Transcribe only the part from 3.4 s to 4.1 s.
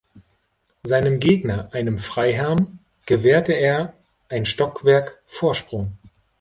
er